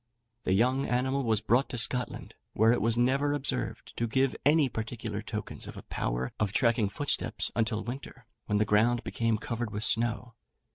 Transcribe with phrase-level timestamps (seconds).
[0.45, 4.67] The young animal was brought to Scotland, where it was never observed to give any
[4.67, 9.69] particular tokens of a power of tracking footsteps until winter, when the ground became covered
[9.69, 10.33] with snow.